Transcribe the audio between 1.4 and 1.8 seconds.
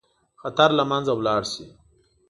شي.